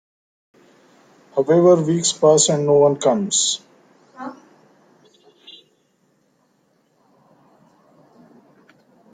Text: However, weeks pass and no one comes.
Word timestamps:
However, 1.35 1.79
weeks 1.83 2.11
pass 2.11 2.49
and 2.49 2.65
no 2.65 2.73
one 2.79 2.95
comes. 2.99 3.61